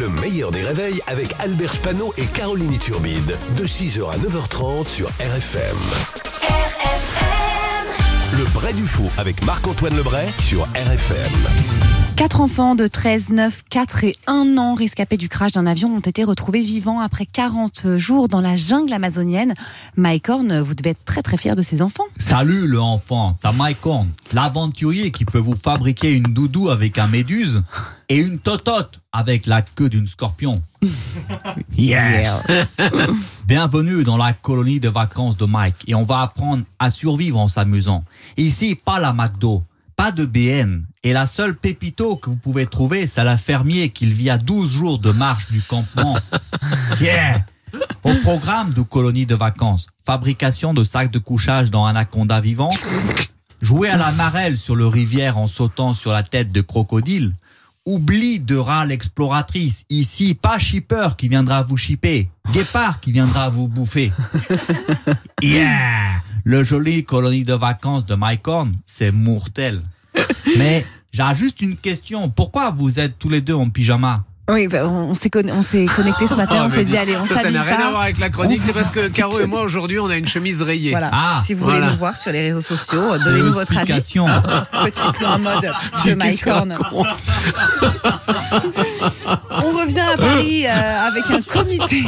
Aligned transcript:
Le 0.00 0.08
meilleur 0.08 0.50
des 0.50 0.62
réveils 0.62 1.00
avec 1.06 1.28
Albert 1.38 1.72
Spano 1.72 2.12
et 2.16 2.26
Caroline 2.26 2.78
Turbide. 2.78 3.38
De 3.56 3.64
6h 3.64 4.10
à 4.10 4.16
9h30 4.16 4.88
sur 4.88 5.06
RFM. 5.20 5.76
RFM. 6.42 7.86
Le 8.38 8.44
Bray 8.54 8.74
du 8.74 8.86
Faux 8.86 9.10
avec 9.18 9.44
Marc-Antoine 9.44 9.96
Lebray 9.96 10.26
sur 10.40 10.62
RFM. 10.62 11.93
Quatre 12.16 12.40
enfants 12.40 12.76
de 12.76 12.86
13, 12.86 13.30
9, 13.30 13.62
4 13.68 14.04
et 14.04 14.16
1 14.28 14.56
an 14.56 14.74
rescapés 14.74 15.16
du 15.16 15.28
crash 15.28 15.52
d'un 15.52 15.66
avion 15.66 15.96
ont 15.96 16.00
été 16.00 16.22
retrouvés 16.22 16.62
vivants 16.62 17.00
après 17.00 17.26
40 17.26 17.96
jours 17.96 18.28
dans 18.28 18.40
la 18.40 18.54
jungle 18.54 18.92
amazonienne. 18.92 19.52
Mike 19.96 20.28
Horn, 20.28 20.60
vous 20.60 20.74
devez 20.74 20.90
être 20.90 21.04
très 21.04 21.22
très 21.22 21.36
fier 21.36 21.56
de 21.56 21.62
ces 21.62 21.82
enfants. 21.82 22.04
Salut 22.16 22.68
le 22.68 22.80
enfant, 22.80 23.36
t'as 23.40 23.50
Mike 23.50 23.84
Horn, 23.84 24.08
l'aventurier 24.32 25.10
qui 25.10 25.24
peut 25.24 25.40
vous 25.40 25.56
fabriquer 25.56 26.12
une 26.12 26.32
doudou 26.32 26.68
avec 26.68 27.00
un 27.00 27.08
méduse 27.08 27.64
et 28.08 28.18
une 28.18 28.38
totote 28.38 29.00
avec 29.12 29.46
la 29.46 29.62
queue 29.62 29.88
d'une 29.88 30.06
scorpion. 30.06 30.54
Yeah. 31.76 32.40
Bienvenue 33.48 34.04
dans 34.04 34.16
la 34.16 34.32
colonie 34.32 34.78
de 34.78 34.88
vacances 34.88 35.36
de 35.36 35.44
Mike 35.44 35.74
et 35.88 35.94
on 35.96 36.04
va 36.04 36.20
apprendre 36.22 36.64
à 36.78 36.92
survivre 36.92 37.40
en 37.40 37.48
s'amusant. 37.48 38.04
Ici, 38.36 38.76
pas 38.76 39.00
la 39.00 39.12
McDo, 39.12 39.64
pas 39.96 40.12
de 40.12 40.24
BN. 40.24 40.84
Et 41.02 41.12
la 41.12 41.26
seule 41.26 41.54
pépito 41.54 42.16
que 42.16 42.30
vous 42.30 42.36
pouvez 42.36 42.66
trouver, 42.66 43.06
c'est 43.06 43.24
la 43.24 43.36
fermier 43.36 43.90
qui 43.90 44.06
vit 44.06 44.30
à 44.30 44.38
12 44.38 44.70
jours 44.70 44.98
de 44.98 45.10
marche 45.10 45.50
du 45.50 45.60
campement. 45.62 46.16
Yeah 47.00 47.44
Au 48.02 48.14
programme 48.22 48.72
de 48.72 48.82
colonie 48.82 49.26
de 49.26 49.34
vacances, 49.34 49.86
fabrication 50.04 50.74
de 50.74 50.84
sacs 50.84 51.10
de 51.10 51.18
couchage 51.18 51.70
dans 51.70 51.86
anaconda 51.86 52.40
vivant, 52.40 52.70
jouer 53.60 53.88
à 53.88 53.96
la 53.96 54.12
marelle 54.12 54.56
sur 54.56 54.76
le 54.76 54.86
rivière 54.86 55.38
en 55.38 55.48
sautant 55.48 55.94
sur 55.94 56.12
la 56.12 56.22
tête 56.22 56.52
de 56.52 56.60
crocodile, 56.60 57.34
oublie 57.86 58.40
de 58.40 58.56
rat 58.56 58.86
l'exploratrice. 58.86 59.84
Ici, 59.90 60.34
pas 60.34 60.58
shipper 60.58 61.08
qui 61.16 61.28
viendra 61.28 61.62
vous 61.62 61.76
shipper, 61.76 62.28
guépard 62.52 63.00
qui 63.00 63.12
viendra 63.12 63.48
vous 63.48 63.68
bouffer. 63.68 64.12
Yeah 65.42 66.23
Le 66.46 66.62
joli 66.62 67.04
colonie 67.04 67.42
de 67.42 67.54
vacances 67.54 68.04
de 68.04 68.14
Mike 68.14 68.46
Horn, 68.46 68.76
c'est 68.84 69.10
mortel. 69.10 69.80
Mais 70.58 70.84
j'ai 71.10 71.24
juste 71.34 71.62
une 71.62 71.74
question. 71.74 72.28
Pourquoi 72.28 72.70
vous 72.70 73.00
êtes 73.00 73.18
tous 73.18 73.30
les 73.30 73.40
deux 73.40 73.54
en 73.54 73.70
pyjama? 73.70 74.16
Oui, 74.50 74.68
bah, 74.68 74.86
on 74.86 75.14
s'est 75.14 75.30
connecté 75.30 76.26
ce 76.26 76.34
matin, 76.34 76.56
Ah, 76.58 76.64
on 76.66 76.68
s'est 76.68 76.84
dit 76.84 76.98
allez, 76.98 77.16
on 77.16 77.24
Ça, 77.24 77.36
ça 77.36 77.40
s'habille 77.42 77.56
n'a 77.56 77.62
rien 77.62 77.80
à 77.86 77.90
voir 77.90 78.02
avec 78.02 78.18
la 78.18 78.28
chronique, 78.28 78.60
c'est 78.62 78.74
parce 78.74 78.90
que 78.90 79.08
Caro 79.14 79.40
et 79.40 79.46
moi 79.46 79.62
aujourd'hui 79.62 79.98
on 79.98 80.08
a 80.10 80.16
une 80.16 80.26
chemise 80.26 80.60
rayée. 80.60 80.90
Voilà. 80.90 81.08
Ah, 81.10 81.40
si 81.42 81.54
vous 81.54 81.64
voulez 81.64 81.80
nous 81.80 81.96
voir 81.96 82.14
sur 82.14 82.30
les 82.30 82.42
réseaux 82.42 82.60
sociaux, 82.60 83.16
donnez-nous 83.24 83.54
votre 83.54 83.78
avis. 83.78 83.92
Petit 84.02 85.12
plan 85.18 85.38
mode 85.38 85.72
de 86.04 86.14
Mike 86.14 86.46
Horn. 86.46 86.76
On 89.50 89.70
revient 89.78 90.00
à 90.00 90.16
Paris 90.18 90.66
euh, 90.66 91.08
avec 91.08 91.24
un 91.30 91.40
comité. 91.40 92.04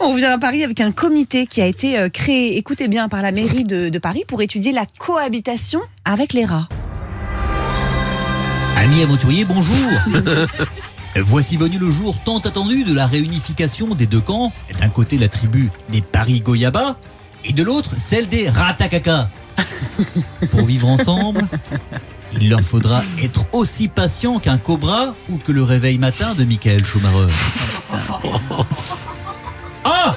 On 0.00 0.12
revient 0.12 0.26
à 0.26 0.38
Paris 0.38 0.64
avec 0.64 0.80
un 0.80 0.92
comité 0.92 1.46
qui 1.46 1.60
a 1.60 1.66
été 1.66 1.98
euh, 1.98 2.08
créé, 2.08 2.56
écoutez 2.56 2.88
bien, 2.88 3.08
par 3.08 3.22
la 3.22 3.32
mairie 3.32 3.64
de, 3.64 3.88
de 3.88 3.98
Paris 3.98 4.24
pour 4.26 4.42
étudier 4.42 4.72
la 4.72 4.86
cohabitation 4.98 5.80
avec 6.04 6.32
les 6.32 6.44
rats. 6.44 6.68
Amis 8.76 9.02
aventuriers, 9.02 9.44
bonjour 9.44 9.76
Voici 11.16 11.58
venu 11.58 11.78
le 11.78 11.90
jour 11.90 12.16
tant 12.24 12.38
attendu 12.38 12.84
de 12.84 12.94
la 12.94 13.06
réunification 13.06 13.94
des 13.94 14.06
deux 14.06 14.20
camps. 14.20 14.52
D'un 14.80 14.88
côté 14.88 15.18
la 15.18 15.28
tribu 15.28 15.70
des 15.90 16.00
Paris-Goyaba 16.00 16.96
et 17.44 17.52
de 17.52 17.62
l'autre 17.62 17.96
celle 17.98 18.28
des 18.28 18.48
Ratakaka. 18.48 19.28
Pour 20.50 20.64
vivre 20.64 20.88
ensemble, 20.88 21.46
il 22.40 22.48
leur 22.48 22.62
faudra 22.62 23.02
être 23.22 23.44
aussi 23.52 23.88
patient 23.88 24.38
qu'un 24.38 24.56
cobra 24.56 25.14
ou 25.28 25.36
que 25.36 25.52
le 25.52 25.62
réveil 25.62 25.98
matin 25.98 26.34
de 26.34 26.44
Michael 26.44 26.84
Schumacher. 26.84 27.32
Ah 29.84 30.16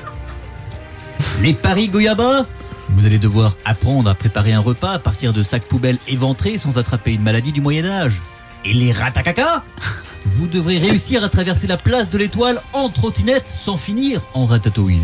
Les 1.41 1.53
Paris-Goyaba 1.53 2.45
Vous 2.89 3.05
allez 3.05 3.17
devoir 3.19 3.55
apprendre 3.65 4.09
à 4.09 4.15
préparer 4.15 4.53
un 4.53 4.59
repas 4.59 4.91
à 4.91 4.99
partir 4.99 5.33
de 5.33 5.43
sacs 5.43 5.67
poubelles 5.67 5.97
éventrés 6.07 6.57
sans 6.57 6.77
attraper 6.77 7.13
une 7.13 7.23
maladie 7.23 7.51
du 7.51 7.61
Moyen-Âge. 7.61 8.21
Et 8.63 8.73
les 8.73 8.91
ratakaka 8.91 9.63
Vous 10.25 10.47
devrez 10.47 10.77
réussir 10.77 11.23
à 11.23 11.29
traverser 11.29 11.67
la 11.67 11.77
place 11.77 12.09
de 12.09 12.17
l'étoile 12.17 12.61
en 12.73 12.89
trottinette 12.89 13.51
sans 13.55 13.77
finir 13.77 14.21
en 14.33 14.45
ratatouille. 14.45 15.01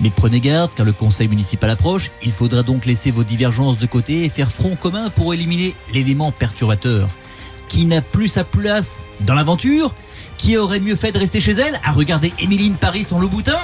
Mais 0.00 0.10
prenez 0.10 0.40
garde 0.40 0.72
car 0.74 0.84
le 0.84 0.92
conseil 0.92 1.28
municipal 1.28 1.70
approche, 1.70 2.10
il 2.22 2.32
faudra 2.32 2.62
donc 2.62 2.86
laisser 2.86 3.10
vos 3.10 3.24
divergences 3.24 3.78
de 3.78 3.86
côté 3.86 4.24
et 4.24 4.28
faire 4.28 4.50
front 4.50 4.74
commun 4.74 5.10
pour 5.10 5.34
éliminer 5.34 5.76
l'élément 5.92 6.32
perturbateur. 6.32 7.08
Qui 7.72 7.86
n'a 7.86 8.02
plus 8.02 8.28
sa 8.28 8.44
place 8.44 9.00
dans 9.20 9.32
l'aventure 9.34 9.94
Qui 10.36 10.58
aurait 10.58 10.78
mieux 10.78 10.94
fait 10.94 11.10
de 11.10 11.18
rester 11.18 11.40
chez 11.40 11.52
elle 11.52 11.80
à 11.82 11.90
regarder 11.92 12.30
Émiline 12.38 12.74
Paris 12.74 13.06
en 13.12 13.18
Louboutin 13.18 13.56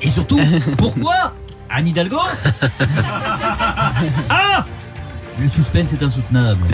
Et 0.00 0.08
surtout, 0.08 0.40
pourquoi 0.78 1.34
Anne 1.68 1.86
Hidalgo 1.88 2.16
Ah 4.30 4.64
Le 5.38 5.46
suspense 5.50 5.92
est 5.92 6.02
insoutenable. 6.02 6.66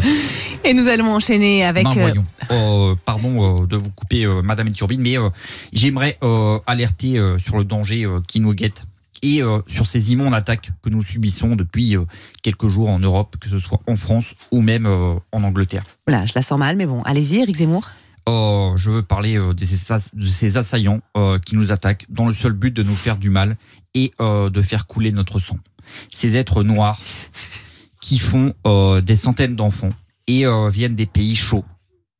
Et 0.63 0.73
nous 0.73 0.87
allons 0.87 1.13
enchaîner 1.13 1.65
avec. 1.65 1.83
Ben, 1.83 1.91
euh, 1.91 1.95
voyons. 1.95 2.25
Euh, 2.53 2.95
pardon 3.05 3.63
euh, 3.63 3.67
de 3.67 3.77
vous 3.77 3.91
couper, 3.91 4.25
Madame 4.45 4.71
Turbine, 4.71 5.01
mais 5.01 5.19
euh, 5.19 5.29
j'aimerais 5.73 6.19
euh, 6.23 6.61
alerter 6.69 7.19
euh, 7.19 7.37
sur 7.41 7.59
le 7.59 7.65
danger 7.65 8.05
euh, 8.05 8.21
qui 8.29 8.39
nous 8.39 8.55
guette 8.55 8.85
et 9.23 9.43
euh, 9.43 9.61
sur 9.67 9.87
ces 9.87 10.13
immondes 10.13 10.35
attaques 10.35 10.71
que 10.83 10.91
nous 10.91 11.03
subissons 11.03 11.57
depuis 11.57 11.97
euh, 11.97 12.05
quelques 12.43 12.69
jours 12.69 12.89
en 12.89 12.99
Europe, 12.99 13.37
que 13.41 13.49
ce 13.49 13.59
soit 13.59 13.81
en 13.87 13.97
France 13.97 14.35
ou 14.51 14.61
même 14.61 14.87
euh, 14.87 15.15
en 15.33 15.43
Angleterre. 15.43 15.85
Voilà, 16.07 16.27
je 16.27 16.33
la 16.35 16.43
sens 16.43 16.59
mal, 16.59 16.77
mais 16.77 16.87
bon, 16.87 17.03
allez-y, 17.03 17.39
Eric 17.39 17.57
Zemmour. 17.57 17.89
Euh, 18.29 18.77
je 18.77 18.91
veux 18.91 19.03
parler 19.03 19.35
de, 19.35 19.65
ces, 19.65 20.57
assaillants 20.57 21.01
qui 21.45 21.57
nous 21.57 21.73
attaquent 21.73 22.07
dans 22.09 22.27
le 22.27 22.33
seul 22.33 22.53
but 22.53 22.71
de 22.71 22.83
nous 22.83 22.95
faire 22.95 23.17
du 23.17 23.31
mal 23.31 23.57
et 23.95 24.13
de 24.21 24.63
faire 24.63 24.87
couler 24.87 25.11
notre 25.11 25.41
sang. 25.41 25.57
Ces 26.13 26.37
êtres 26.37 26.63
noirs 26.63 27.01
qui 28.01 28.19
font 28.19 28.55
des 29.03 29.17
centaines 29.17 29.57
d'enfants 29.57 29.89
et 30.29 30.45
viennent 30.71 30.95
des 30.95 31.07
pays 31.07 31.35
chauds, 31.35 31.65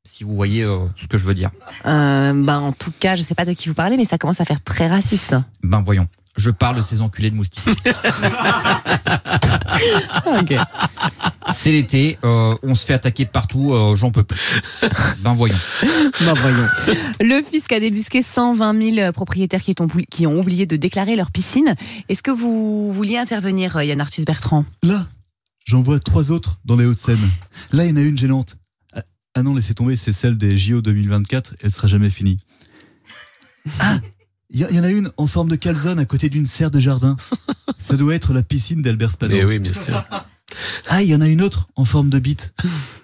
si 0.05 0.25
vous 0.25 0.35
voyez 0.35 0.63
euh, 0.63 0.87
ce 0.97 1.07
que 1.07 1.17
je 1.17 1.25
veux 1.25 1.35
dire. 1.35 1.51
Euh, 1.87 2.33
ben, 2.35 2.59
en 2.59 2.73
tout 2.73 2.93
cas, 2.99 3.17
je 3.17 3.23
sais 3.23 3.35
pas 3.35 3.45
de 3.45 3.53
qui 3.53 3.69
vous 3.69 3.75
parlez, 3.75 3.97
mais 3.97 4.05
ça 4.05 4.19
commence 4.19 4.41
à 4.41 4.45
faire 4.45 4.63
très 4.63 4.89
raciste. 4.89 5.35
Ben 5.63 5.81
voyons, 5.81 6.09
je 6.41 6.51
parle 6.51 6.77
de 6.77 6.83
ces 6.83 7.01
enculés 7.03 7.31
de 7.31 7.37
moustiques. 7.37 7.63
C'est 11.53 11.73
l'été, 11.73 12.19
euh, 12.25 12.57
on 12.63 12.75
se 12.75 12.87
fait 12.87 12.95
attaquer 12.95 13.27
partout, 13.27 13.73
euh, 13.75 13.95
j'en 13.95 14.11
peux 14.11 14.23
plus. 14.23 14.61
Ben 15.21 15.35
voyons. 15.35 15.57
Ben, 16.21 16.35
voyons. 16.35 16.67
Le 17.21 17.43
fisc 17.43 17.73
a 17.73 17.81
débusqué 17.81 18.23
120 18.23 18.95
000 18.95 19.13
propriétaires 19.13 19.63
qui 19.63 19.75
ont, 19.81 19.89
qui 20.11 20.27
ont 20.27 20.39
oublié 20.39 20.67
de 20.67 20.77
déclarer 20.77 21.17
leur 21.17 21.31
piscine. 21.31 21.75
Est-ce 22.09 22.23
que 22.23 22.31
vous 22.31 22.93
vouliez 22.93 23.19
intervenir, 23.19 23.77
euh, 23.77 23.85
Yann 23.85 24.01
Arthus 24.01 24.25
Bertrand? 24.25 24.65
Là, 24.83 25.07
j'en 25.67 25.83
vois 25.83 25.99
trois 25.99 26.31
autres 26.31 26.61
dans 26.65 26.77
les 26.77 26.87
Hauts-de-Seine. 26.87 27.19
Là, 27.73 27.85
il 27.85 27.91
y 27.91 27.93
en 27.93 27.97
a 27.97 28.03
une 28.03 28.19
gênante. 28.19 28.57
Ah, 28.95 29.03
Ah 29.35 29.43
non, 29.43 29.55
laissez 29.55 29.75
tomber, 29.75 29.97
c'est 29.97 30.13
celle 30.13 30.39
des 30.39 30.57
JO 30.57 30.83
2024. 30.83 31.55
Elle 31.63 31.73
sera 31.73 31.89
jamais 31.89 32.11
finie. 32.11 32.39
Ah 33.81 33.99
Il 34.53 34.61
y, 34.61 34.81
en 34.81 34.83
a 34.83 34.91
une 34.91 35.13
en 35.17 35.29
forme 35.29 35.49
de 35.49 35.55
calzone 35.55 36.01
à 36.01 36.05
côté 36.05 36.29
d'une 36.29 36.45
serre 36.45 36.73
de 36.73 36.81
jardin. 36.81 37.17
Ça 37.79 37.97
doit 37.97 38.17
être 38.17 38.35
la 38.35 38.43
piscine 38.43 38.83
d'Albert 38.83 39.13
Spano. 39.13 39.33
Mais 39.33 39.45
oui, 39.45 39.61
bien 39.61 39.73
sûr. 39.73 40.05
Ah, 40.89 41.03
il 41.03 41.09
y 41.09 41.15
en 41.15 41.21
a 41.21 41.29
une 41.29 41.41
autre 41.41 41.69
en 41.77 41.85
forme 41.85 42.11
de 42.11 42.19
bite. 42.19 42.53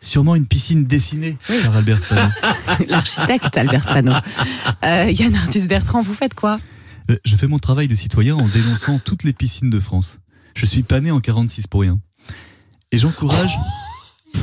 Sûrement 0.01 0.35
une 0.35 0.47
piscine 0.47 0.85
dessinée 0.85 1.37
par 1.47 1.77
Albert 1.77 2.01
Spano. 2.01 2.29
L'architecte 2.89 3.57
Albert 3.57 3.85
Spano. 3.85 4.13
Euh, 4.85 5.09
Yann 5.11 5.37
Arthus 5.37 5.69
Bertrand, 5.69 6.03
vous 6.03 6.15
faites 6.15 6.35
quoi? 6.35 6.59
Euh, 7.13 7.17
Je 7.25 7.37
fais 7.37 7.47
mon 7.47 7.61
travail 7.61 7.87
de 7.87 7.95
citoyen 7.95 8.35
en 8.35 8.49
dénonçant 8.49 8.99
toutes 8.99 9.23
les 9.23 9.33
piscines 9.33 9.71
de 9.71 9.79
France. 9.79 10.19
Je 10.55 10.67
suis 10.67 10.83
pas 10.83 11.01
né 11.01 11.13
en 11.13 11.21
46 11.21 11.69
pour 11.69 11.83
rien. 11.83 12.01
Et 12.91 12.99
j'encourage 12.99 13.57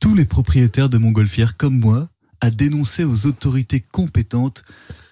tous 0.00 0.14
les 0.14 0.26
propriétaires 0.26 0.90
de 0.90 0.98
montgolfières 0.98 1.56
comme 1.56 1.78
moi 1.78 2.08
à 2.42 2.50
dénoncer 2.50 3.04
aux 3.04 3.26
autorités 3.26 3.80
compétentes 3.80 4.64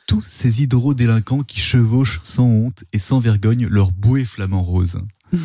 tous 0.07 0.23
ces 0.27 0.63
hydrodélinquants 0.63 1.45
qui 1.45 1.61
chevauchent 1.61 2.19
sans 2.25 2.45
honte 2.45 2.83
et 2.93 2.99
sans 2.99 3.21
vergogne 3.21 3.69
leur 3.69 3.93
bouée 3.93 4.27
flamant 4.27 4.63
rose. 4.63 5.01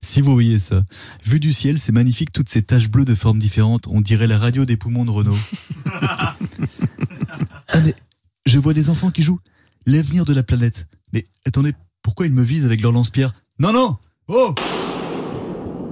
Si 0.00 0.22
vous 0.22 0.32
voyez 0.32 0.60
ça, 0.60 0.84
vu 1.26 1.38
du 1.38 1.52
ciel, 1.52 1.78
c'est 1.78 1.92
magnifique 1.92 2.32
toutes 2.32 2.48
ces 2.48 2.62
taches 2.62 2.88
bleues 2.88 3.04
de 3.04 3.16
formes 3.16 3.40
différentes. 3.40 3.88
On 3.88 4.00
dirait 4.00 4.28
la 4.28 4.38
radio 4.38 4.64
des 4.64 4.76
poumons 4.76 5.04
de 5.04 5.10
Renault. 5.10 5.36
ah 5.92 6.36
mais 7.82 7.94
je 8.46 8.58
vois 8.58 8.72
des 8.72 8.88
enfants 8.88 9.10
qui 9.10 9.22
jouent 9.22 9.40
l'avenir 9.86 10.24
de 10.24 10.32
la 10.32 10.44
planète. 10.44 10.86
Mais 11.12 11.26
attendez, 11.46 11.74
pourquoi 12.00 12.26
ils 12.26 12.32
me 12.32 12.44
visent 12.44 12.64
avec 12.64 12.80
leur 12.80 12.92
lance-pierre? 12.92 13.34
Non, 13.58 13.72
non 13.72 13.98
Oh 14.28 14.54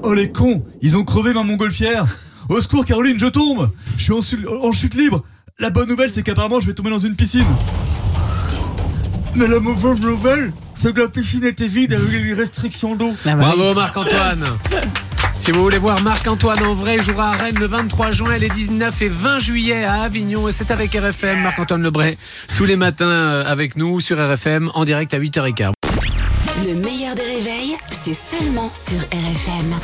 Oh 0.02 0.14
les 0.14 0.32
cons 0.32 0.64
Ils 0.81 0.97
ont 0.97 1.05
crevé 1.05 1.35
ma 1.35 1.43
montgolfière 1.43 2.06
Au 2.48 2.60
secours 2.60 2.84
Caroline, 2.84 3.19
je 3.19 3.26
tombe 3.26 3.70
Je 3.96 4.02
suis 4.04 4.12
en, 4.12 4.20
su- 4.22 4.46
en 4.48 4.72
chute 4.72 4.94
libre 4.94 5.22
La 5.58 5.70
bonne 5.70 5.88
nouvelle, 5.88 6.10
c'est 6.10 6.22
qu'apparemment, 6.22 6.60
je 6.60 6.66
vais 6.66 6.72
tomber 6.75 6.90
dans 6.90 6.98
une 6.98 7.16
piscine. 7.16 7.46
Mais 9.34 9.46
la 9.48 9.60
mauvaise 9.60 10.00
nouvelle, 10.00 10.52
c'est 10.76 10.94
que 10.94 11.00
la 11.02 11.08
piscine 11.08 11.44
était 11.44 11.69
vide 11.69 11.93
avec 11.94 12.10
les 12.10 12.32
restrictions 12.32 12.94
d'eau. 12.96 13.12
Ah 13.26 13.34
bah 13.34 13.50
oui. 13.52 13.56
Bravo 13.58 13.75
Marc-Antoine 13.75 14.44
Si 15.38 15.50
vous 15.52 15.62
voulez 15.62 15.76
voir 15.78 16.00
Marc-Antoine 16.00 16.62
en 16.64 16.75
vrai, 16.75 16.96
il 16.96 17.02
jouera 17.02 17.31
à 17.32 17.32
Rennes 17.32 17.58
le 17.60 17.66
23 17.66 18.10
juin, 18.10 18.38
les 18.38 18.49
19 18.49 19.02
et 19.02 19.08
20 19.08 19.38
juillet 19.38 19.84
à 19.84 20.02
Avignon. 20.02 20.49
Et 20.49 20.52
c'est 20.52 20.70
avec 20.70 20.94
RFM, 20.94 21.42
Marc-Antoine 21.42 21.82
Lebray, 21.82 22.16
tous 22.56 22.64
les 22.64 22.76
matins 22.76 23.04
euh, 23.06 23.44
avec 23.46 23.76
nous 23.76 24.00
sur 24.00 24.16
RFM, 24.19 24.70
en 24.75 24.84
direct 24.87 25.12
à 25.12 25.19
8h15. 25.19 25.72
Le 26.66 26.75
meilleur 26.75 27.14
des 27.14 27.20
réveils, 27.22 27.76
c'est 27.90 28.14
seulement 28.14 28.70
sur 28.75 28.99
RFM. 28.99 29.75